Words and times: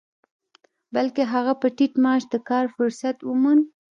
بلکې 0.95 1.23
هغه 1.33 1.53
په 1.61 1.67
ټيټ 1.77 1.93
معاش 2.03 2.23
د 2.33 2.35
کار 2.49 2.65
فرصت 2.75 3.17
وموند. 3.29 3.63